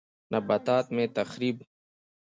نباتات 0.31 0.85
مه 0.95 1.03
تخریب 1.15 1.57